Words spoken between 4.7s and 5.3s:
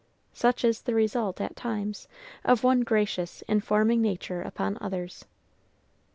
others.